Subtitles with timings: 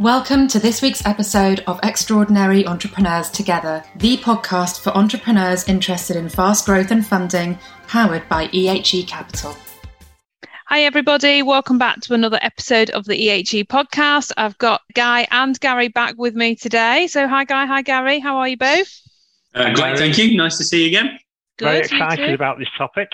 [0.00, 6.30] Welcome to this week's episode of Extraordinary Entrepreneurs Together, the podcast for entrepreneurs interested in
[6.30, 9.54] fast growth and funding, powered by EHE Capital.
[10.68, 11.42] Hi, everybody.
[11.42, 14.32] Welcome back to another episode of the EHE podcast.
[14.38, 17.06] I've got Guy and Gary back with me today.
[17.06, 17.66] So, hi, Guy.
[17.66, 18.20] Hi, Gary.
[18.20, 19.02] How are you both?
[19.54, 19.98] Uh, great.
[19.98, 20.34] Thank you.
[20.34, 21.18] Nice to see you again.
[21.58, 23.10] Good, Very excited about this topic.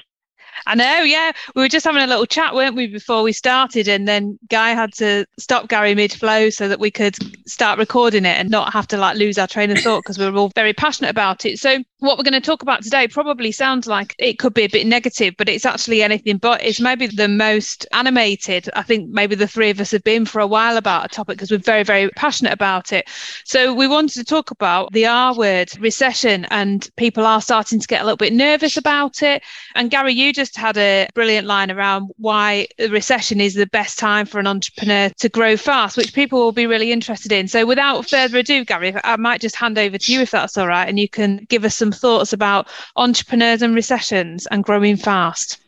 [0.66, 1.30] I know, yeah.
[1.54, 3.86] We were just having a little chat, weren't we, before we started?
[3.86, 7.16] And then Guy had to stop Gary mid flow so that we could
[7.48, 10.28] start recording it and not have to like lose our train of thought because we
[10.28, 11.60] were all very passionate about it.
[11.60, 14.68] So, what we're going to talk about today probably sounds like it could be a
[14.68, 16.62] bit negative, but it's actually anything but.
[16.64, 20.40] It's maybe the most animated I think maybe the three of us have been for
[20.40, 23.08] a while about a topic because we're very, very passionate about it.
[23.44, 27.86] So, we wanted to talk about the R word, recession, and people are starting to
[27.86, 29.44] get a little bit nervous about it.
[29.76, 33.98] And Gary, you just had a brilliant line around why the recession is the best
[33.98, 37.48] time for an entrepreneur to grow fast, which people will be really interested in.
[37.48, 40.66] So, without further ado, Gary, I might just hand over to you if that's all
[40.66, 45.58] right, and you can give us some thoughts about entrepreneurs and recessions and growing fast.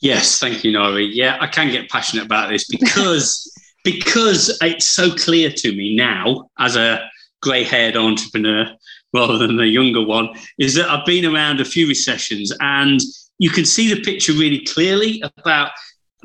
[0.00, 1.06] Yes, thank you, Nari.
[1.06, 3.50] Yeah, I can get passionate about this because
[3.84, 7.08] because it's so clear to me now as a
[7.42, 8.66] grey-haired entrepreneur
[9.12, 13.00] rather than a younger one is that I've been around a few recessions and
[13.38, 15.70] you can see the picture really clearly about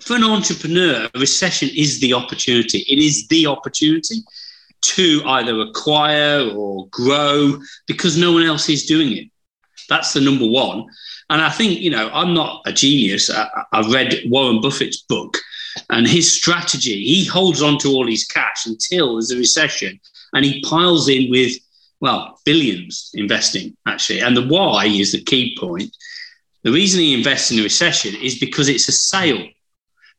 [0.02, 2.80] for an entrepreneur, a recession is the opportunity.
[2.88, 4.24] It is the opportunity
[4.82, 9.28] to either acquire or grow because no one else is doing it.
[9.90, 10.86] That's the number one.
[11.30, 13.30] And I think, you know, I'm not a genius.
[13.30, 15.38] I, have read Warren Buffett's book
[15.90, 17.04] and his strategy.
[17.04, 20.00] He holds on to all his cash until there's a recession
[20.34, 21.54] and he piles in with,
[22.00, 24.22] well, billions investing actually.
[24.22, 25.96] And the why is the key point.
[26.64, 29.48] The reason he invests in a recession is because it's a sale.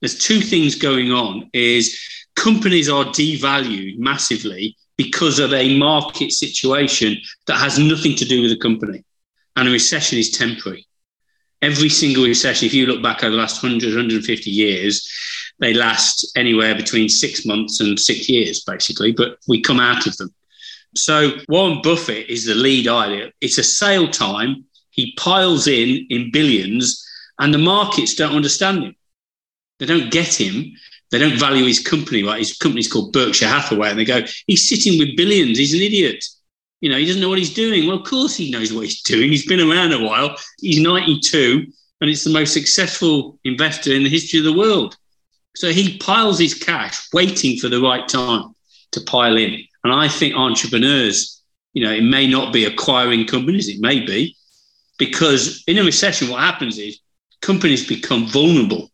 [0.00, 2.00] There's two things going on is
[2.34, 7.16] companies are devalued massively because of a market situation
[7.46, 9.04] that has nothing to do with the company.
[9.56, 10.86] And a recession is temporary.
[11.62, 15.06] Every single recession, if you look back over the last 100, 150 years,
[15.58, 20.16] they last anywhere between six months and six years, basically, but we come out of
[20.16, 20.32] them.
[20.94, 23.30] So Warren Buffett is the lead idea.
[23.42, 27.04] It's a sale time he piles in in billions,
[27.38, 28.96] and the markets don't understand him.
[29.78, 30.72] They don't get him.
[31.10, 32.22] They don't value his company.
[32.22, 35.58] Right, his company's called Berkshire Hathaway, and they go, "He's sitting with billions.
[35.58, 36.24] He's an idiot."
[36.80, 37.86] You know, he doesn't know what he's doing.
[37.86, 39.30] Well, of course he knows what he's doing.
[39.30, 40.36] He's been around a while.
[40.60, 41.66] He's 92,
[42.00, 44.96] and it's the most successful investor in the history of the world.
[45.56, 48.54] So he piles his cash, waiting for the right time
[48.92, 49.62] to pile in.
[49.84, 51.42] And I think entrepreneurs,
[51.74, 54.36] you know, it may not be acquiring companies, it may be,
[55.00, 57.00] because in a recession, what happens is
[57.40, 58.90] companies become vulnerable.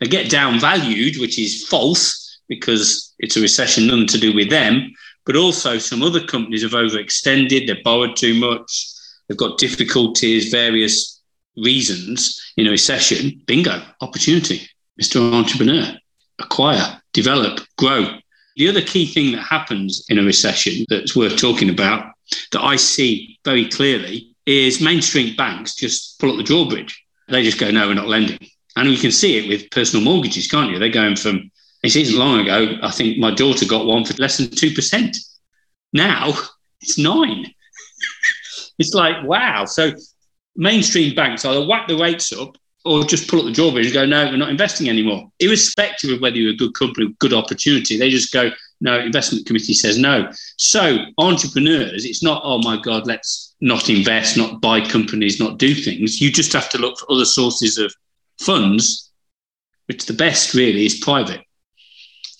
[0.00, 4.90] They get downvalued, which is false because it's a recession, nothing to do with them.
[5.26, 8.86] But also, some other companies have overextended, they've borrowed too much,
[9.28, 11.20] they've got difficulties, various
[11.58, 13.42] reasons in a recession.
[13.46, 14.66] Bingo, opportunity,
[15.00, 15.32] Mr.
[15.32, 15.94] Entrepreneur.
[16.38, 18.16] Acquire, develop, grow.
[18.56, 22.12] The other key thing that happens in a recession that's worth talking about
[22.52, 27.04] that I see very clearly is mainstream banks just pull up the drawbridge.
[27.28, 28.38] They just go, no, we're not lending.
[28.76, 30.78] And you can see it with personal mortgages, can't you?
[30.78, 31.50] They're going from,
[31.82, 35.16] it isn't long ago, I think my daughter got one for less than 2%.
[35.92, 36.32] Now
[36.80, 37.46] it's nine.
[38.78, 39.64] it's like, wow.
[39.64, 39.92] So
[40.56, 44.06] mainstream banks either whack the rates up or just pull up the drawbridge and go,
[44.06, 45.30] no, we're not investing anymore.
[45.38, 48.50] Irrespective of whether you're a good company, good opportunity, they just go,
[48.82, 50.30] no, investment committee says no.
[50.58, 55.72] So entrepreneurs, it's not, oh my God, let's not invest, not buy companies, not do
[55.72, 56.20] things.
[56.20, 57.94] You just have to look for other sources of
[58.40, 59.12] funds,
[59.86, 61.42] which the best really is private.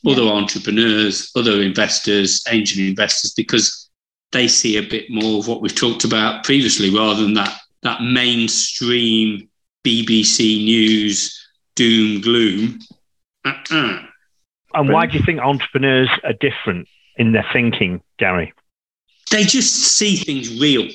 [0.03, 0.13] Yeah.
[0.13, 3.89] Other entrepreneurs, other investors, angel investors, because
[4.33, 8.01] they see a bit more of what we've talked about previously rather than that that
[8.01, 9.49] mainstream
[9.85, 11.39] BBC News
[11.75, 12.79] doom gloom.
[13.45, 14.07] Uh-uh.
[14.75, 18.53] And why do you think entrepreneurs are different in their thinking, Gary?
[19.31, 20.89] They just see things real.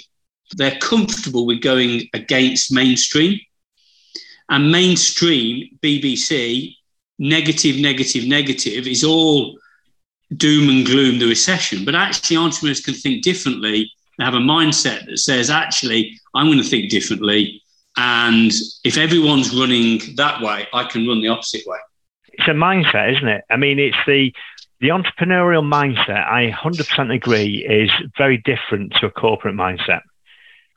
[0.56, 3.39] They're comfortable with going against mainstream.
[4.50, 6.75] And mainstream, BBC,
[7.19, 9.57] negative, negative, negative is all
[10.35, 11.83] doom and gloom, the recession.
[11.83, 13.91] But actually, entrepreneurs can think differently.
[14.18, 17.62] They have a mindset that says, actually, I'm going to think differently.
[17.97, 18.51] And
[18.83, 21.77] if everyone's running that way, I can run the opposite way
[22.37, 23.43] it's a mindset, isn't it?
[23.49, 24.33] I mean, it's the
[24.79, 26.23] the entrepreneurial mindset.
[26.27, 30.01] I 100% agree is very different to a corporate mindset.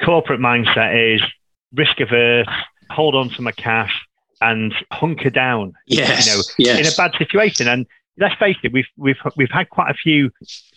[0.02, 1.22] Corporate mindset is
[1.74, 2.48] risk averse,
[2.90, 3.92] hold on to my cash,
[4.40, 5.74] and hunker down.
[5.86, 6.42] Yes, you know,
[6.72, 6.80] yes.
[6.80, 7.68] in a bad situation.
[7.68, 7.86] And
[8.16, 10.30] let's face it, we've we've we've had quite a few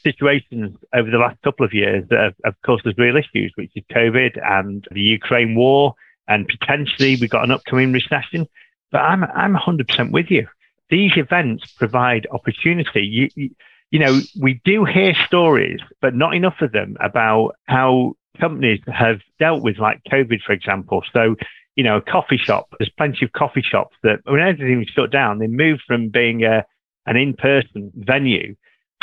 [0.03, 3.71] situations over the last couple of years that have, of course there's real issues, which
[3.75, 5.95] is COVID and the Ukraine war,
[6.27, 8.47] and potentially we've got an upcoming recession.
[8.91, 10.47] But I'm I'm 100% with you.
[10.93, 13.01] These events provide opportunity.
[13.35, 13.49] You,
[13.89, 19.19] you, know, we do hear stories, but not enough of them about how companies have
[19.39, 21.01] dealt with like COVID, for example.
[21.11, 21.35] So,
[21.75, 25.09] you know, a coffee shop, there's plenty of coffee shops that when everything was shut
[25.09, 26.63] down, they moved from being a,
[27.07, 28.55] an in-person venue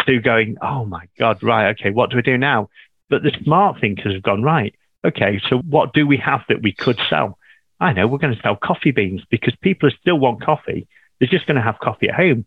[0.06, 2.68] to going, oh my God, right, okay, what do we do now?
[3.08, 6.72] But the smart thinkers have gone, right, okay, so what do we have that we
[6.72, 7.36] could sell?
[7.80, 10.86] I know we're going to sell coffee beans because people still want coffee.
[11.20, 12.46] They're just going to have coffee at home.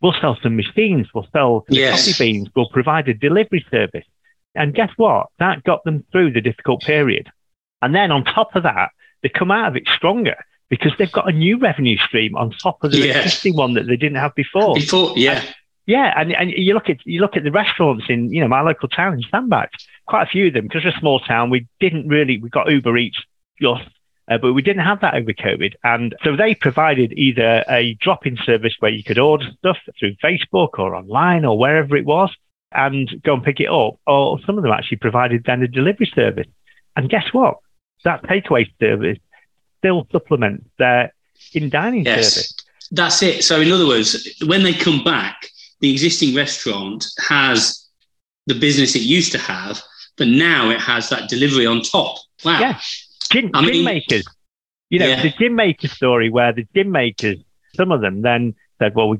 [0.00, 1.08] We'll sell some machines.
[1.14, 2.06] We'll sell yes.
[2.06, 2.48] coffee beans.
[2.54, 4.06] We'll provide a delivery service.
[4.54, 5.26] And guess what?
[5.38, 7.30] That got them through the difficult period.
[7.80, 8.90] And then on top of that,
[9.22, 10.36] they come out of it stronger
[10.68, 13.18] because they've got a new revenue stream on top of the yeah.
[13.18, 14.74] existing one that they didn't have before.
[14.74, 15.38] Before, yeah.
[15.38, 15.54] And,
[15.86, 18.60] yeah, and, and you look at you look at the restaurants in you know my
[18.60, 19.70] local town in Sandbach,
[20.06, 21.50] quite a few of them because we're a small town.
[21.50, 23.18] We didn't really we got Uber Eats
[23.60, 23.88] just,
[24.32, 28.38] uh, but we didn't have that over COVID, and so they provided either a drop-in
[28.44, 32.30] service where you could order stuff through Facebook or online or wherever it was,
[32.72, 33.98] and go and pick it up.
[34.06, 36.46] Or some of them actually provided then a delivery service.
[36.96, 37.58] And guess what?
[38.04, 39.18] That takeaway service
[39.78, 41.12] still supplements their
[41.52, 42.54] in dining yes, service.
[42.90, 43.44] That's it.
[43.44, 45.48] So, in other words, when they come back,
[45.80, 47.86] the existing restaurant has
[48.46, 49.80] the business it used to have,
[50.16, 52.16] but now it has that delivery on top.
[52.44, 52.60] Wow.
[52.60, 52.80] Yeah.
[53.30, 54.24] Gin, I mean, makers.
[54.90, 55.22] You know, yeah.
[55.22, 57.38] the gin maker story where the gin makers,
[57.74, 59.18] some of them then said, well, we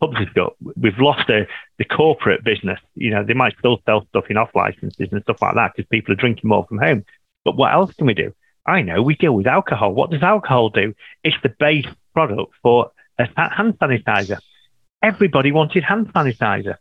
[0.00, 1.46] pubs have got, we've lost the,
[1.78, 2.80] the corporate business.
[2.94, 5.88] You know, they might still sell stuff in off licenses and stuff like that because
[5.88, 7.04] people are drinking more from home.
[7.44, 8.32] But what else can we do?
[8.66, 9.92] I know we deal with alcohol.
[9.92, 10.94] What does alcohol do?
[11.22, 14.38] It's the base product for a hand sanitizer.
[15.02, 16.76] Everybody wanted hand sanitizer.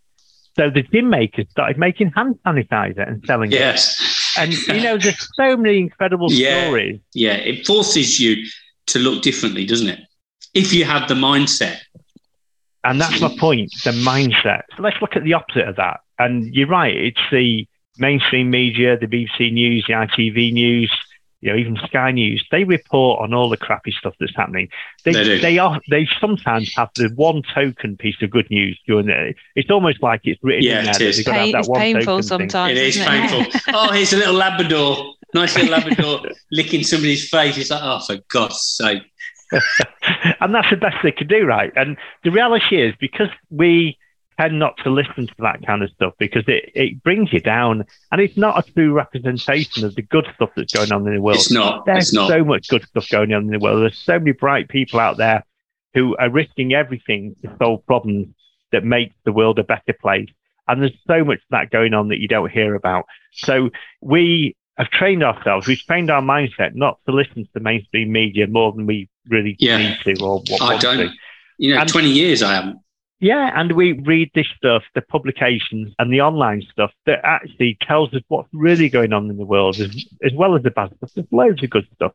[0.56, 3.60] So the gin makers started making hand sanitizer and selling it.
[3.60, 4.00] yes.
[4.00, 4.13] it.
[4.38, 6.66] And, you know, there's so many incredible yeah.
[6.66, 7.00] stories.
[7.14, 8.46] Yeah, it forces you
[8.88, 10.00] to look differently, doesn't it?
[10.54, 11.80] If you have the mindset
[12.84, 14.64] and that's my point, the mindset.
[14.76, 16.02] So let's look at the opposite of that.
[16.20, 20.92] And you're right, it's the mainstream media, the BBC News, the ITV News,
[21.44, 22.46] you know, even Sky News.
[22.52, 24.70] They report on all the crappy stuff that's happening.
[25.04, 29.10] They they, they are they sometimes have the one token piece of good news during
[29.10, 29.36] it.
[29.56, 30.96] It's almost like it's written yeah, in there.
[30.96, 31.24] It is.
[31.24, 32.78] Pain, it's painful sometimes.
[32.78, 32.86] Thing.
[32.86, 33.62] It is painful.
[33.74, 36.22] oh, here's a little Labrador, nice little Labrador
[36.54, 37.58] licking somebody's face.
[37.58, 39.04] It's like, oh, for God's sake.
[40.40, 41.74] and that's the best they could do, right?
[41.76, 43.98] And the reality is because we
[44.40, 47.86] tend not to listen to that kind of stuff because it, it brings you down
[48.12, 51.22] and it's not a true representation of the good stuff that's going on in the
[51.22, 51.38] world.
[51.38, 51.86] It's not.
[51.86, 52.30] There's it's not.
[52.30, 53.82] so much good stuff going on in the world.
[53.82, 55.44] There's so many bright people out there
[55.94, 58.28] who are risking everything to solve problems
[58.72, 60.30] that make the world a better place.
[60.68, 63.06] And there's so much of that going on that you don't hear about.
[63.34, 63.70] So
[64.02, 65.68] we have trained ourselves.
[65.68, 69.56] We've trained our mindset not to listen to the mainstream media more than we really
[69.60, 69.78] yeah.
[69.78, 70.98] need to or what I don't.
[70.98, 71.14] To.
[71.58, 72.80] You know, and, 20 years I haven't.
[73.24, 78.14] Yeah, and we read this stuff, the publications and the online stuff that actually tells
[78.14, 81.10] us what's really going on in the world, as, as well as the bad stuff.
[81.16, 82.12] There's loads of good stuff.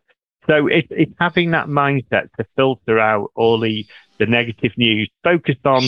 [0.46, 3.86] So it, it's having that mindset to filter out all the,
[4.18, 5.84] the negative news, focused on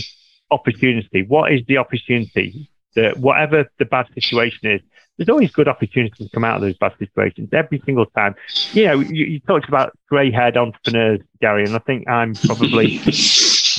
[0.50, 1.26] opportunity.
[1.28, 2.70] What is the opportunity?
[2.94, 4.80] That whatever the bad situation is,
[5.18, 8.34] there's always good opportunities to come out of those bad situations every single time.
[8.72, 12.98] You know, you, you talked about grey haired entrepreneurs, Gary, and I think I'm probably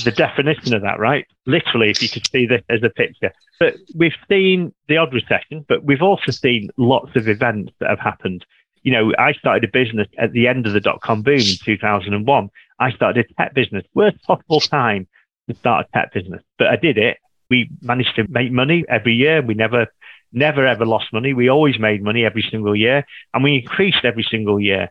[0.04, 1.26] the definition of that, right?
[1.46, 3.32] Literally, if you could see this as a picture.
[3.58, 8.00] But we've seen the odd recession, but we've also seen lots of events that have
[8.00, 8.44] happened.
[8.82, 11.56] You know, I started a business at the end of the dot com boom in
[11.64, 12.50] 2001.
[12.80, 15.06] I started a tech business, worst possible time
[15.48, 17.18] to start a tech business, but I did it.
[17.48, 19.42] We managed to make money every year.
[19.42, 19.86] We never
[20.32, 21.32] never ever lost money.
[21.34, 23.04] We always made money every single year
[23.34, 24.90] and we increased every single year,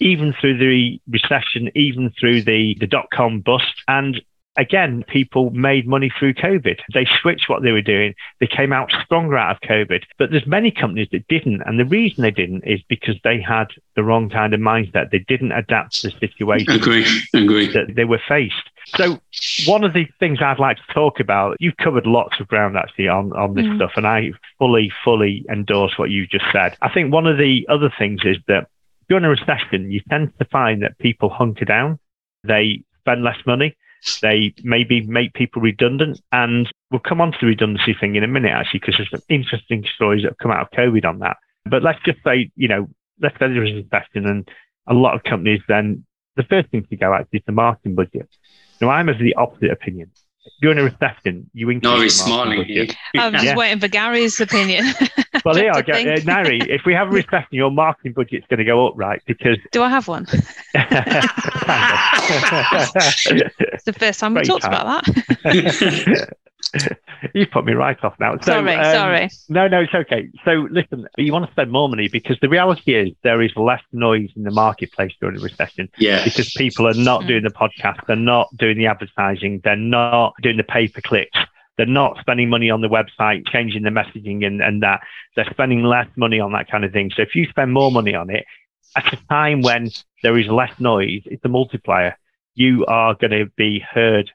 [0.00, 3.72] even through the recession, even through the, the dot com bust.
[3.88, 4.20] And
[4.56, 6.78] again, people made money through COVID.
[6.92, 8.14] They switched what they were doing.
[8.40, 10.04] They came out stronger out of COVID.
[10.18, 11.62] But there's many companies that didn't.
[11.62, 15.10] And the reason they didn't is because they had the wrong kind of mindset.
[15.10, 17.72] They didn't adapt to the situation agree, agree.
[17.72, 18.54] that they were faced.
[18.96, 19.18] So
[19.66, 23.08] one of the things I'd like to talk about, you've covered lots of ground actually
[23.08, 23.76] on, on this mm.
[23.76, 26.76] stuff, and I fully, fully endorse what you just said.
[26.82, 28.68] I think one of the other things is that
[29.08, 31.98] during a recession, you tend to find that people hunker down,
[32.44, 33.76] they spend less money,
[34.22, 36.20] they maybe make people redundant.
[36.32, 39.22] And we'll come on to the redundancy thing in a minute, actually, because there's some
[39.28, 41.36] interesting stories that have come out of COVID on that.
[41.64, 42.88] But let's just say, you know,
[43.20, 44.48] let's say there is a recession and
[44.86, 46.04] a lot of companies then,
[46.36, 48.28] the first thing to go at is the marketing budget.
[48.80, 50.10] Now, I'm of the opposite opinion.
[50.60, 51.92] during a recession, you increase.
[51.92, 52.90] Nari's smiling.
[53.16, 53.56] I'm just yeah.
[53.56, 54.84] waiting for Gary's opinion.
[55.44, 58.86] well, yeah, uh, Nari, if we have a recession, your marketing budget's going to go
[58.86, 59.22] up, right?
[59.26, 60.26] Because do I have one?
[60.34, 60.44] it's
[63.84, 66.34] the first time we talked about that.
[67.34, 68.36] You've put me right off now.
[68.38, 69.30] So, sorry, um, sorry.
[69.48, 70.28] No, no, it's okay.
[70.44, 73.82] So listen, you want to spend more money because the reality is there is less
[73.92, 75.88] noise in the marketplace during a recession.
[75.98, 76.24] Yeah.
[76.24, 77.28] Because people are not mm.
[77.28, 81.38] doing the podcast, they're not doing the advertising, they're not doing the pay per clicks.
[81.76, 85.00] They're not spending money on the website, changing the messaging and, and that.
[85.34, 87.10] They're spending less money on that kind of thing.
[87.14, 88.44] So if you spend more money on it
[88.96, 89.90] at a time when
[90.22, 92.16] there is less noise, it's a multiplier.
[92.54, 94.30] You are going to be heard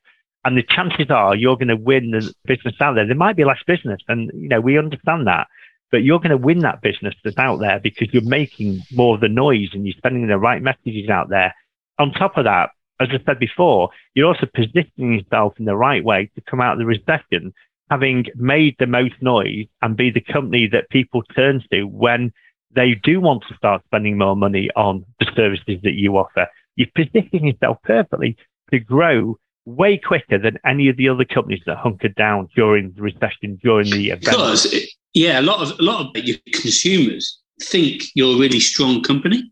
[0.45, 3.05] and the chances are you're going to win the business out there.
[3.05, 5.47] There might be less business, and you know we understand that,
[5.91, 9.21] but you're going to win that business that's out there because you're making more of
[9.21, 11.53] the noise and you're spending the right messages out there.
[11.97, 12.69] On top of that,
[12.99, 16.73] as I said before, you're also positioning yourself in the right way to come out
[16.73, 17.53] of the recession,
[17.89, 22.31] having made the most noise and be the company that people turn to when
[22.75, 26.47] they do want to start spending more money on the services that you offer.
[26.75, 28.37] You're positioning yourself perfectly
[28.71, 33.01] to grow way quicker than any of the other companies that hunkered down during the
[33.01, 34.25] recession, during the event.
[34.25, 34.75] Because,
[35.13, 39.51] yeah, a lot of a lot of your consumers think you're a really strong company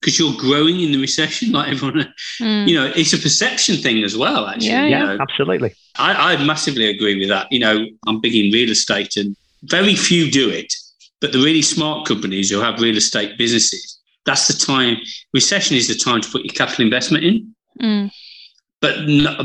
[0.00, 2.12] because you're growing in the recession, like everyone.
[2.40, 2.68] Mm.
[2.68, 4.46] You know, it's a perception thing as well.
[4.46, 5.18] Actually, yeah, yeah know.
[5.20, 5.74] absolutely.
[5.98, 7.50] I, I massively agree with that.
[7.50, 10.72] You know, I'm big in real estate, and very few do it.
[11.20, 14.98] But the really smart companies who have real estate businesses, that's the time.
[15.32, 17.54] Recession is the time to put your capital investment in.
[17.80, 18.10] Mm
[18.80, 18.98] but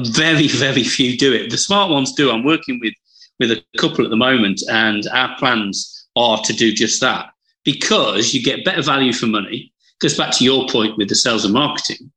[0.08, 1.50] very, very few do it.
[1.50, 2.32] The smart ones do.
[2.32, 2.94] I'm working with
[3.40, 7.32] with a couple at the moment, and our plans are to do just that
[7.64, 9.71] because you get better value for money.
[10.02, 12.12] Goes back to your point with the sales and marketing.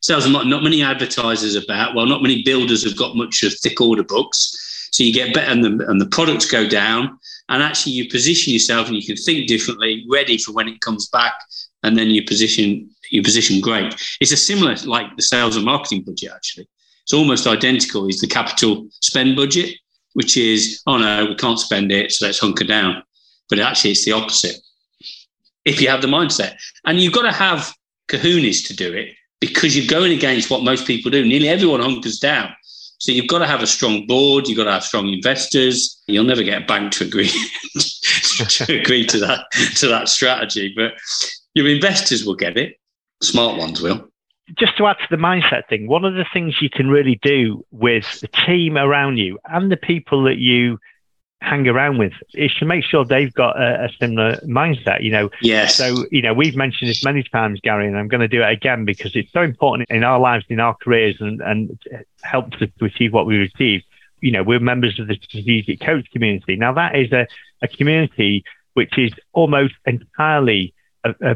[0.00, 1.94] Sales and marketing, not many advertisers about.
[1.94, 5.50] Well, not many builders have got much of thick order books, so you get better,
[5.50, 7.18] and the, and the products go down.
[7.48, 11.08] And actually, you position yourself, and you can think differently, ready for when it comes
[11.08, 11.34] back,
[11.82, 13.94] and then you position you position great.
[14.20, 16.68] It's a similar like the sales and marketing budget actually.
[17.02, 18.08] It's almost identical.
[18.08, 19.76] Is the capital spend budget,
[20.14, 23.02] which is oh no, we can't spend it, so let's hunker down.
[23.48, 24.56] But actually, it's the opposite.
[25.66, 26.56] If you have the mindset,
[26.86, 27.74] and you've got to have
[28.08, 31.26] kahunas to do it because you're going against what most people do.
[31.26, 32.50] Nearly everyone hunkers down.
[32.98, 34.48] So you've got to have a strong board.
[34.48, 36.02] You've got to have strong investors.
[36.06, 37.28] You'll never get a bank to agree
[38.48, 39.44] to agree to that
[39.76, 40.92] to that strategy, but
[41.54, 42.76] your investors will get it.
[43.22, 44.08] Smart ones will.
[44.56, 47.64] Just to add to the mindset thing, one of the things you can really do
[47.72, 50.78] with the team around you and the people that you
[51.46, 55.02] hang around with is to make sure they've got a, a, similar mindset.
[55.02, 55.76] You know, yes.
[55.76, 58.50] So you know, we've mentioned this many times, Gary, and I'm going to do it
[58.50, 61.78] again because it's so important in our lives, in our careers, and and
[62.22, 63.82] helps us to achieve what we achieve.
[64.20, 66.56] You know, we're members of the strategic coach community.
[66.56, 67.28] Now, that is a,
[67.62, 70.74] a community which is almost entirely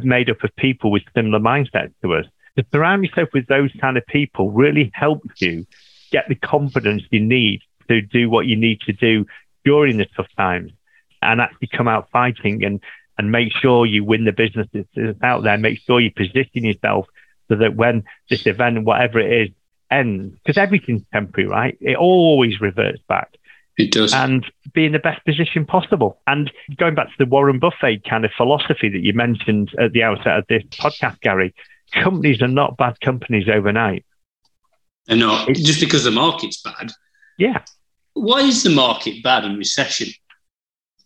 [0.03, 2.27] made up of people with similar mindsets to us.
[2.59, 5.67] To surround yourself with those kind of people really helps you
[6.11, 9.25] get the confidence you need to do what you need to do
[9.65, 10.73] during the tough times
[11.23, 12.81] and actually come out fighting and,
[13.19, 15.59] and make sure you win the business that's out there.
[15.59, 17.07] Make sure you position yourself
[17.49, 19.55] so that when this event, whatever it is,
[19.91, 21.79] ends, because everything's temporary, right?
[21.81, 23.37] It always reverts back.
[23.77, 24.13] It does.
[24.13, 26.21] And be in the best position possible.
[26.27, 30.03] And going back to the Warren Buffett kind of philosophy that you mentioned at the
[30.03, 31.55] outset of this podcast, Gary,
[31.93, 34.05] companies are not bad companies overnight.
[35.07, 35.49] They're not.
[35.49, 36.93] It's, just because the market's bad.
[37.39, 37.63] Yeah.
[38.21, 40.09] Why is the market bad in recession?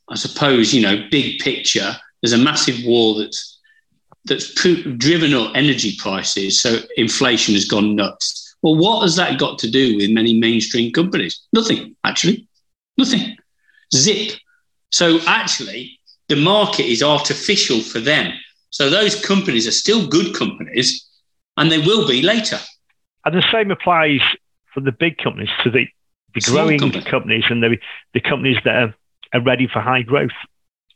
[0.08, 3.60] I suppose, you know, big picture, there's a massive war that's
[4.24, 6.60] that's driven up energy prices.
[6.60, 8.56] So inflation has gone nuts.
[8.62, 11.40] Well, what has that got to do with many mainstream companies?
[11.52, 12.48] Nothing, actually.
[12.96, 13.36] Nothing.
[13.94, 14.32] Zip.
[14.90, 18.32] So actually, the market is artificial for them.
[18.70, 21.06] So those companies are still good companies
[21.58, 22.58] and they will be later.
[23.24, 24.22] And the same applies
[24.72, 25.86] for the big companies, to the,
[26.34, 27.04] the growing company.
[27.04, 27.78] companies and the,
[28.12, 28.94] the companies that are,
[29.32, 30.30] are ready for high growth.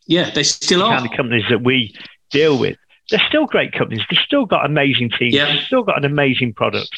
[0.07, 0.97] Yeah, they still the are.
[0.97, 1.95] kind of companies that we
[2.31, 2.77] deal with.
[3.11, 4.03] They're still great companies.
[4.11, 5.35] They've still got amazing teams.
[5.35, 5.47] Yeah.
[5.47, 6.91] They've still got an amazing product.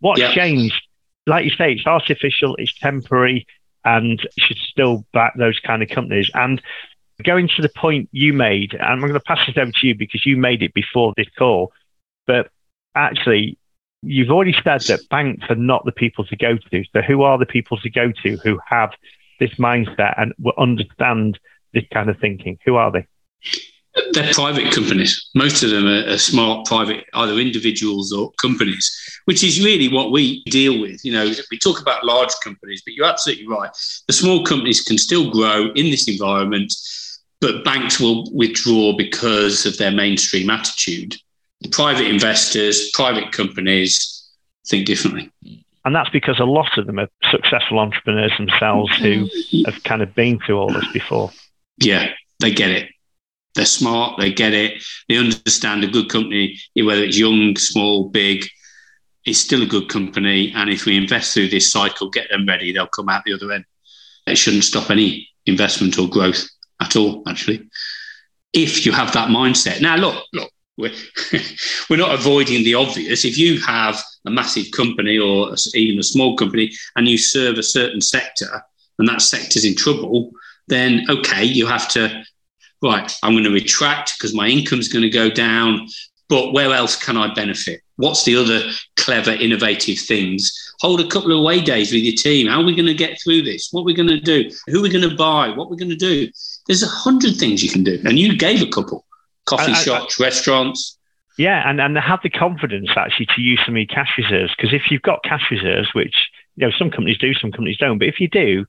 [0.00, 0.32] What's yeah.
[0.32, 0.80] changed?
[1.26, 3.46] Like you say, it's artificial, it's temporary,
[3.84, 6.30] and should still back those kind of companies.
[6.34, 6.62] And
[7.24, 9.94] going to the point you made, and I'm going to pass this over to you
[9.94, 11.72] because you made it before this call,
[12.26, 12.50] but
[12.94, 13.58] actually,
[14.06, 16.84] you've already said that banks are not the people to go to.
[16.92, 18.90] So, who are the people to go to who have
[19.40, 21.38] this mindset and will understand
[21.74, 22.58] this kind of thinking?
[22.64, 23.06] Who are they?
[24.12, 25.30] They're private companies.
[25.34, 28.90] Most of them are, are, smart private, either individuals or companies,
[29.24, 31.02] which is really what we deal with.
[31.02, 33.70] You know, we talk about large companies, but you're absolutely right.
[34.06, 36.74] The small companies can still grow in this environment,
[37.40, 41.16] but banks will withdraw because of their mainstream attitude.
[41.70, 44.28] Private investors, private companies
[44.68, 45.30] think differently.
[45.84, 49.70] And that's because a lot of them are successful entrepreneurs themselves who mm-hmm.
[49.70, 51.30] have kind of been through all this before.
[51.78, 52.10] Yeah,
[52.40, 52.90] they get it.
[53.54, 54.18] They're smart.
[54.18, 54.82] They get it.
[55.08, 58.46] They understand a good company, whether it's young, small, big,
[59.26, 60.52] it's still a good company.
[60.54, 63.52] And if we invest through this cycle, get them ready, they'll come out the other
[63.52, 63.64] end.
[64.26, 66.48] It shouldn't stop any investment or growth
[66.80, 67.68] at all, actually.
[68.52, 69.80] If you have that mindset.
[69.80, 70.92] Now, look, look, we're,
[71.90, 73.24] we're not avoiding the obvious.
[73.24, 77.62] If you have a massive company or even a small company and you serve a
[77.62, 78.62] certain sector
[78.98, 80.30] and that sector's in trouble,
[80.68, 82.24] then okay, you have to
[82.82, 85.88] right, I'm going to retract because my income's going to go down.
[86.28, 87.82] But where else can I benefit?
[87.96, 88.60] What's the other
[88.96, 90.52] clever, innovative things?
[90.80, 92.48] Hold a couple of away days with your team.
[92.48, 93.68] How are we going to get through this?
[93.70, 94.50] What are we going to do?
[94.66, 95.50] Who are we going to buy?
[95.50, 96.28] What are we going to do?
[96.66, 98.02] There's a hundred things you can do.
[98.04, 99.05] And you gave a couple
[99.46, 100.98] coffee shops, restaurants.
[101.38, 104.54] Yeah, and, and they have the confidence actually to use some of your cash reserves.
[104.56, 107.98] Because if you've got cash reserves, which you know some companies do, some companies don't,
[107.98, 108.64] but if you do,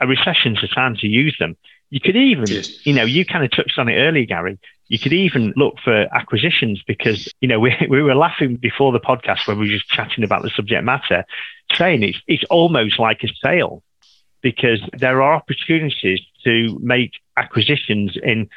[0.00, 1.56] a recession's a time to use them.
[1.90, 2.86] You could even, yes.
[2.86, 4.58] you know, you kind of touched on it earlier, Gary.
[4.88, 9.00] You could even look for acquisitions because, you know, we, we were laughing before the
[9.00, 11.24] podcast when we were just chatting about the subject matter,
[11.74, 13.82] saying it's, it's almost like a sale
[14.40, 18.48] because there are opportunities to make acquisitions in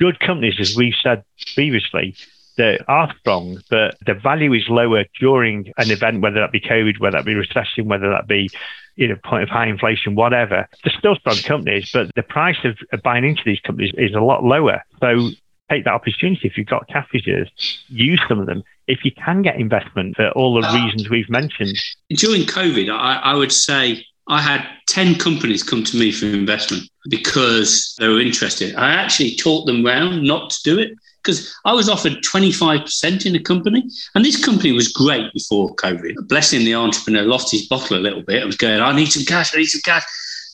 [0.00, 2.14] good companies, as we've said previously,
[2.56, 7.00] that are strong, but the value is lower during an event, whether that be COVID,
[7.00, 8.50] whether that be recession, whether that be
[8.96, 10.68] you know point of high inflation, whatever.
[10.84, 14.20] They're still strong companies, but the price of, of buying into these companies is a
[14.20, 14.82] lot lower.
[15.00, 15.30] So
[15.70, 17.48] take that opportunity if you've got capitals,
[17.88, 18.62] use some of them.
[18.86, 21.78] If you can get investment for all the uh, reasons we've mentioned.
[22.10, 26.90] During COVID, I, I would say I had 10 companies come to me for investment
[27.08, 28.74] because they were interested.
[28.76, 33.36] I actually taught them round not to do it because I was offered 25% in
[33.36, 33.88] a company.
[34.14, 36.28] And this company was great before COVID.
[36.28, 38.42] Blessing the entrepreneur lost his bottle a little bit.
[38.42, 40.04] I was going, I need some cash, I need some cash.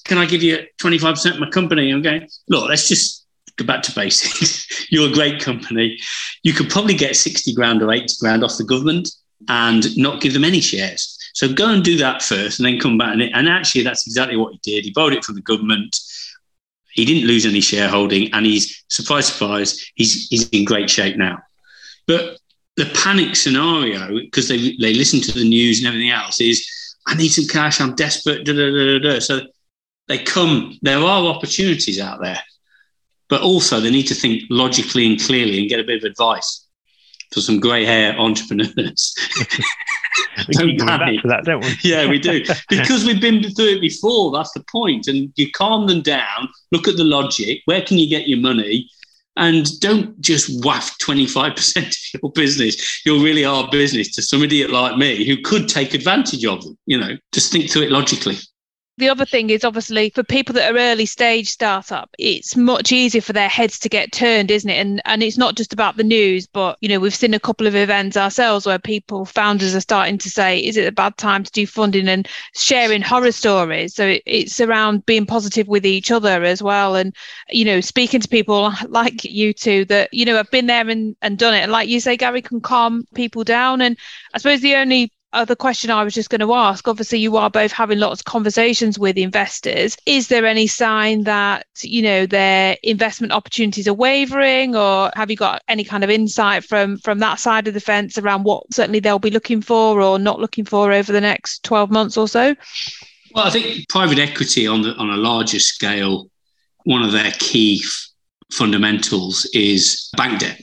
[0.05, 1.91] Can I give you 25% of my company?
[1.91, 4.91] I'm going, look, let's just go back to basics.
[4.93, 5.99] You're a great company.
[6.43, 9.11] You could probably get 60 grand or 80 grand off the government
[9.49, 11.15] and not give them any shares.
[11.35, 13.13] So go and do that first and then come back.
[13.13, 14.85] And, it, and actually, that's exactly what he did.
[14.85, 15.97] He borrowed it from the government
[16.99, 21.39] he didn't lose any shareholding, and he's surprise, surprise, he's he's in great shape now.
[22.09, 22.39] But
[22.77, 26.67] the panic scenario, because they they listen to the news and everything else, is
[27.07, 28.45] I need some cash, I'm desperate.
[28.45, 29.43] Da, da, da, so
[30.09, 30.77] they come.
[30.83, 32.43] There are opportunities out there,
[33.29, 36.67] but also they need to think logically and clearly and get a bit of advice
[37.33, 39.15] for some grey hair entrepreneurs.
[40.49, 41.75] we keep coming back to that, don't we?
[41.83, 42.45] yeah, we do.
[42.69, 45.09] Because we've been through it before, that's the point.
[45.09, 48.89] And you calm them down, look at the logic, where can you get your money?
[49.37, 51.77] And don't just waft 25%
[52.17, 55.95] of your business, your really hard business, to some idiot like me who could take
[55.95, 56.77] advantage of them.
[56.87, 58.37] You know, just think through it logically.
[58.99, 63.21] The other thing is obviously for people that are early stage startup, it's much easier
[63.21, 64.75] for their heads to get turned, isn't it?
[64.75, 67.69] And and it's not just about the news, but you know, we've seen a couple
[67.69, 71.45] of events ourselves where people, founders are starting to say, is it a bad time
[71.45, 73.95] to do funding and sharing horror stories?
[73.95, 76.97] So it, it's around being positive with each other as well.
[76.97, 77.15] And,
[77.51, 81.15] you know, speaking to people like you two that, you know, have been there and,
[81.23, 81.61] and done it.
[81.61, 83.81] And like you say, Gary can calm people down.
[83.81, 83.97] And
[84.35, 87.37] I suppose the only Uh, other question I was just going to ask obviously, you
[87.37, 89.97] are both having lots of conversations with investors.
[90.07, 95.37] Is there any sign that, you know, their investment opportunities are wavering, or have you
[95.37, 99.01] got any kind of insight from, from that side of the fence around what certainly
[99.01, 102.55] they'll be looking for or not looking for over the next 12 months or so?
[103.35, 106.31] Well, I think private equity on, the, on a larger scale,
[106.85, 108.09] one of their key f-
[108.53, 110.61] fundamentals is bank debt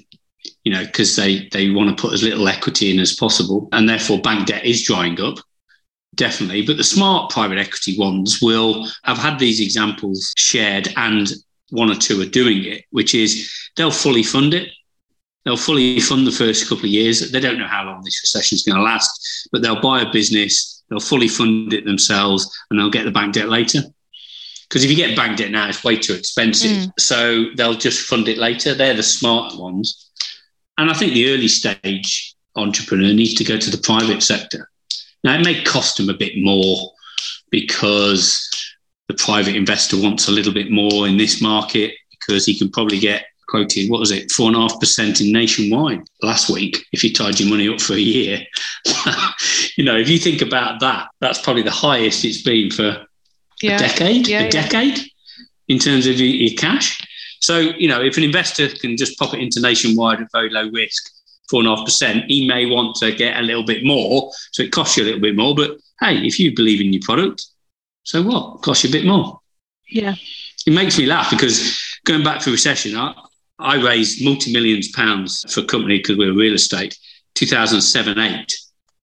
[0.66, 3.88] you know, because they they want to put as little equity in as possible, and
[3.88, 5.38] therefore bank debt is drying up.
[6.16, 11.32] Definitely, but the smart private equity ones will have had these examples shared, and
[11.70, 14.72] one or two are doing it, which is they'll fully fund it.
[15.44, 17.32] They'll fully fund the first couple of years.
[17.32, 20.12] They don't know how long this recession is going to last, but they'll buy a
[20.12, 23.82] business, they'll fully fund it themselves, and they'll get the bank debt later.
[24.68, 26.72] Because if you get bank debt now, it's way too expensive.
[26.72, 26.92] Mm.
[26.98, 28.74] So they'll just fund it later.
[28.74, 30.10] They're the smart ones.
[30.78, 34.70] And I think the early stage entrepreneur needs to go to the private sector.
[35.24, 36.92] Now, it may cost them a bit more
[37.50, 38.50] because
[39.08, 43.00] the private investor wants a little bit more in this market because he can probably
[43.00, 47.04] get quoted, what was it, four and a half percent in nationwide last week if
[47.04, 48.42] you tied your money up for a year.
[49.78, 53.06] you know, if you think about that, that's probably the highest it's been for
[53.62, 53.76] yeah.
[53.76, 54.50] a decade, yeah, a yeah.
[54.50, 55.00] decade
[55.68, 57.02] in terms of your, your cash.
[57.46, 60.68] So, you know, if an investor can just pop it into nationwide at very low
[60.72, 61.12] risk,
[61.48, 64.32] four and a half percent, he may want to get a little bit more.
[64.52, 65.54] So it costs you a little bit more.
[65.54, 67.46] But hey, if you believe in your product,
[68.02, 68.56] so what?
[68.56, 69.40] It costs you a bit more.
[69.88, 70.16] Yeah.
[70.66, 73.14] It makes me laugh because going back for recession, I,
[73.60, 76.98] I raised multi millions pounds for a company because we were real estate,
[77.36, 78.42] 2007 8.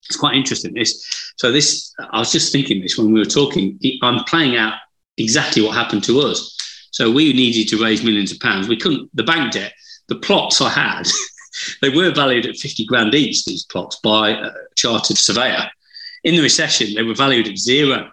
[0.09, 0.75] It's quite interesting.
[0.75, 3.79] This, so this, I was just thinking this when we were talking.
[4.03, 4.75] I'm playing out
[5.17, 6.52] exactly what happened to us.
[6.93, 8.69] So we needed to raise millions of pounds.
[8.69, 9.11] We couldn't.
[9.15, 9.73] The bank debt,
[10.09, 11.09] the plots I had,
[11.83, 13.45] they were valued at 50 grand each.
[13.45, 15.71] These plots by a chartered surveyor.
[16.25, 18.11] In the recession, they were valued at zero.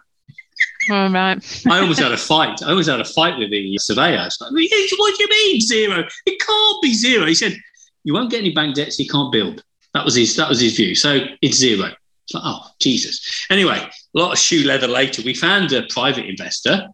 [0.89, 1.63] Oh, right.
[1.69, 2.63] I almost had a fight.
[2.63, 4.17] I almost had a fight with the surveyor.
[4.17, 6.07] Like, what do you mean zero?
[6.25, 7.25] It can't be zero.
[7.25, 7.55] He said,
[8.03, 8.97] you won't get any bank debts.
[8.97, 9.63] You can't build.
[9.93, 10.35] That was his.
[10.35, 10.95] That was his view.
[10.95, 11.89] So it's zero.
[12.23, 13.45] It's like, oh Jesus.
[13.49, 16.87] Anyway, a lot of shoe leather later, we found a private investor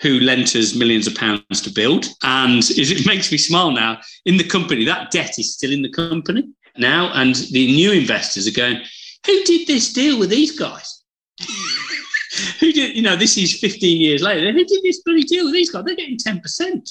[0.00, 3.98] who lent us millions of pounds to build, and it makes me smile now.
[4.26, 8.46] In the company, that debt is still in the company now, and the new investors
[8.46, 8.80] are going,
[9.26, 11.02] "Who did this deal with these guys?"
[12.60, 14.52] who did, you know, this is 15 years later.
[14.52, 15.84] Who did this bloody deal with these guys?
[15.84, 16.90] They're getting 10%.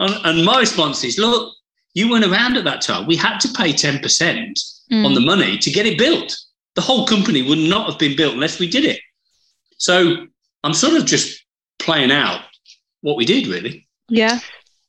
[0.00, 1.54] And, and my response is, look,
[1.94, 3.06] you weren't around at that time.
[3.06, 5.04] We had to pay 10% mm.
[5.04, 6.36] on the money to get it built.
[6.74, 9.00] The whole company would not have been built unless we did it.
[9.76, 10.26] So
[10.64, 11.44] I'm sort of just
[11.84, 12.42] playing out
[13.00, 13.86] what we did, really.
[14.08, 14.38] Yeah.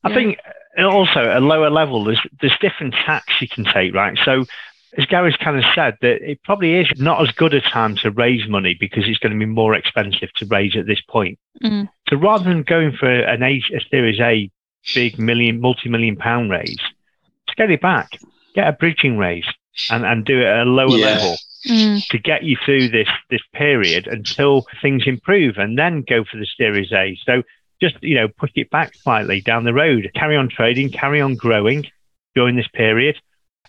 [0.04, 0.16] I yeah.
[0.16, 0.38] think
[0.78, 4.18] also at a lower level, there's there's different tax you can take, right?
[4.24, 4.46] So
[4.98, 8.12] as Gary's kind of said, that it probably is not as good a time to
[8.12, 11.40] raise money because it's going to be more expensive to raise at this point.
[11.64, 11.90] Mm.
[12.10, 14.52] So rather than going for an a, a Series A
[14.94, 16.78] big million, multi-million pound raise,
[17.48, 18.20] just get it back,
[18.54, 19.48] get a bridging raise,
[19.90, 21.06] and, and do it at a lower yeah.
[21.06, 22.06] level mm.
[22.08, 26.48] to get you through this this period until things improve, and then go for the
[26.58, 27.18] Series A.
[27.26, 27.44] So
[27.82, 31.36] just you know push it back slightly down the road, carry on trading, carry on
[31.36, 31.86] growing
[32.36, 33.18] during this period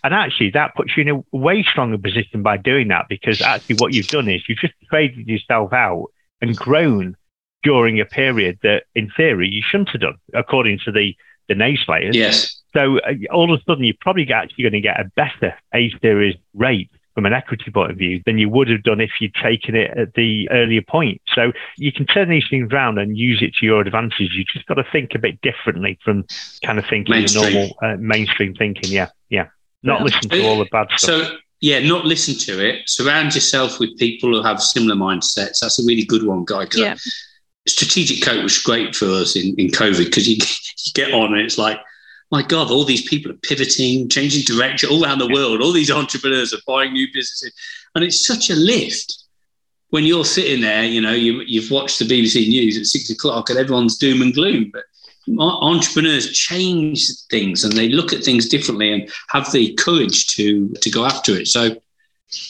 [0.05, 3.77] and actually, that puts you in a way stronger position by doing that because actually,
[3.77, 7.17] what you've done is you've just traded yourself out and grown
[7.63, 11.15] during a period that, in theory, you shouldn't have done, according to the
[11.47, 12.13] the naysayers.
[12.13, 12.61] Yes.
[12.75, 15.89] So uh, all of a sudden, you're probably actually going to get a better A
[16.03, 19.33] series rate from an equity point of view than you would have done if you'd
[19.35, 21.21] taken it at the earlier point.
[21.33, 24.33] So you can turn these things around and use it to your advantage.
[24.33, 26.25] You just got to think a bit differently from
[26.63, 28.91] kind of thinking the normal uh, mainstream thinking.
[28.91, 29.47] Yeah, yeah.
[29.81, 30.05] Not yeah.
[30.05, 30.99] listen to all the bad stuff.
[30.99, 32.81] So yeah, not listen to it.
[32.85, 35.59] Surround yourself with people who have similar mindsets.
[35.61, 36.67] That's a really good one, guy.
[36.75, 36.97] Yeah.
[37.67, 40.35] Strategic coach was great for us in, in COVID because you,
[40.85, 41.79] you get on and it's like,
[42.35, 45.61] my God, all these people are pivoting, changing direction all around the world.
[45.61, 47.53] All these entrepreneurs are buying new businesses.
[47.95, 49.23] And it's such a lift
[49.91, 53.49] when you're sitting there, you know, you, you've watched the BBC News at six o'clock
[53.49, 54.69] and everyone's doom and gloom.
[54.73, 54.83] But
[55.39, 60.89] entrepreneurs change things and they look at things differently and have the courage to to
[60.89, 61.47] go after it.
[61.47, 61.77] So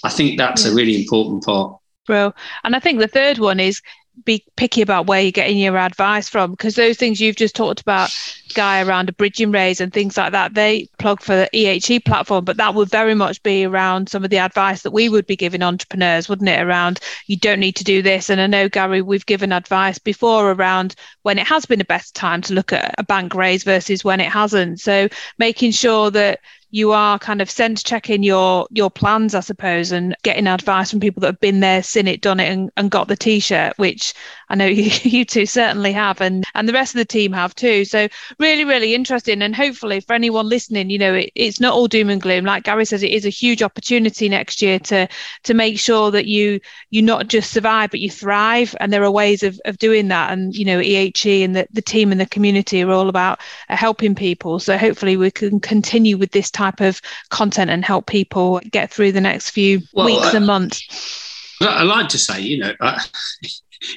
[0.03, 0.71] I think that's yeah.
[0.71, 1.77] a really important part.
[2.07, 3.79] Bro, and I think the third one is
[4.23, 7.81] be picky about where you're getting your advice from because those things you've just talked
[7.81, 8.09] about
[8.53, 12.45] guy around a bridging raise and things like that they plug for the ehe platform
[12.45, 15.35] but that would very much be around some of the advice that we would be
[15.35, 18.29] giving entrepreneurs wouldn't it around you don't need to do this.
[18.29, 22.15] And i know gary we've given advice before around when it has been a best
[22.15, 24.79] time to look at a bank raise versus when it hasn't.
[24.79, 26.39] So making sure that
[26.75, 30.99] you are kind of sense checking your your plans, I suppose, and getting advice from
[30.99, 34.13] people that have been there, seen it, done it, and, and got the t-shirt, which
[34.49, 37.55] I know you, you two certainly have, and and the rest of the team have
[37.55, 37.85] too.
[37.85, 38.07] So
[38.39, 42.09] really, really interesting, and hopefully for anyone listening, you know, it, it's not all doom
[42.09, 42.45] and gloom.
[42.45, 45.07] Like Gary says, it is a huge opportunity next year to
[45.43, 49.11] to make sure that you you not just survive but you thrive, and there are
[49.11, 50.31] ways of of doing that.
[50.31, 53.75] And you know, EHE and the the team and the community are all about uh,
[53.75, 54.59] helping people.
[54.59, 59.11] So hopefully we can continue with this type of content and help people get through
[59.11, 61.21] the next few well, weeks I, and months.
[61.61, 63.03] I like to say, you know, I,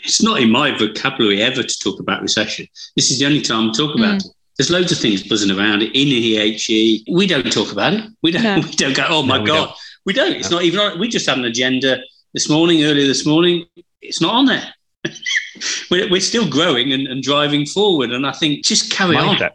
[0.04, 2.66] it's not in my vocabulary ever to talk about recession.
[2.96, 4.26] This is the only time I talk about mm.
[4.26, 4.32] it.
[4.56, 7.04] There's loads of things buzzing around it in EHE.
[7.12, 8.04] We don't talk about it.
[8.22, 8.42] We don't.
[8.42, 8.56] No.
[8.68, 9.06] We don't go.
[9.08, 9.74] Oh my no, god,
[10.04, 10.28] we don't.
[10.28, 10.40] We don't.
[10.40, 10.56] It's no.
[10.56, 10.80] not even.
[10.80, 11.98] On, we just had an agenda
[12.34, 13.66] this morning, earlier this morning.
[14.02, 14.74] It's not on there.
[15.90, 19.50] we're, we're still growing and, and, driving forward, and I think just carry Mindset.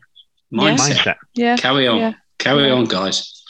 [0.54, 0.60] on.
[0.60, 0.93] Mindset.
[0.96, 1.15] Mindset.
[1.34, 1.58] Yeah.
[1.58, 1.98] Carry on.
[1.98, 2.13] Yeah.
[2.38, 3.43] Carry on, guys.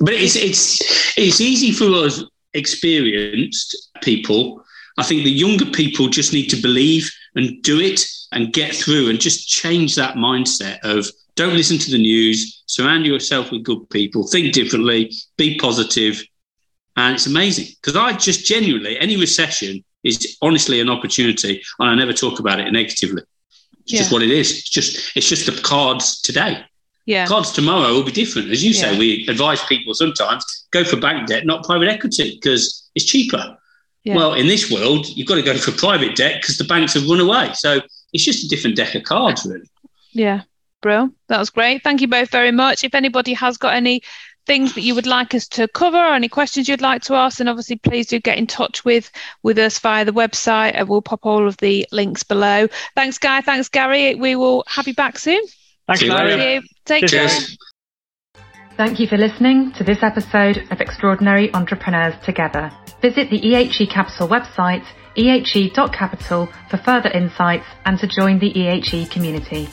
[0.00, 4.64] But it's it's it's easy for us experienced people.
[4.98, 9.08] I think the younger people just need to believe and do it and get through
[9.08, 11.06] and just change that mindset of
[11.36, 16.20] don't listen to the news, surround yourself with good people, think differently, be positive,
[16.96, 21.94] and it's amazing because I just genuinely any recession is honestly an opportunity, and I
[21.94, 23.22] never talk about it negatively.
[23.82, 23.98] It's yeah.
[24.00, 24.50] just what it is.
[24.50, 26.64] It's just it's just the cards today.
[27.06, 27.24] Yeah.
[27.26, 28.50] Cards tomorrow will be different.
[28.50, 28.80] As you yeah.
[28.80, 33.56] say, we advise people sometimes go for bank debt, not private equity, because it's cheaper.
[34.04, 34.16] Yeah.
[34.16, 37.08] Well, in this world, you've got to go for private debt because the banks have
[37.08, 37.50] run away.
[37.54, 37.80] So
[38.12, 39.68] it's just a different deck of cards, really.
[40.12, 40.42] Yeah.
[40.80, 41.82] Bro, that was great.
[41.82, 42.84] Thank you both very much.
[42.84, 44.02] If anybody has got any
[44.46, 47.38] things that you would like us to cover or any questions you'd like to ask,
[47.38, 49.10] then obviously please do get in touch with
[49.42, 52.66] with us via the website and we'll pop all of the links below.
[52.94, 53.40] Thanks, Guy.
[53.40, 54.14] Thanks, Gary.
[54.14, 55.42] We will have you back soon.
[55.86, 57.46] Thanks, Thank Take Cheers.
[57.46, 57.56] care.
[58.78, 62.70] Thank you for listening to this episode of Extraordinary Entrepreneurs Together.
[63.02, 64.86] Visit the EHE Capital website,
[65.16, 69.66] ehe.capital, for further insights and to join the EHE community.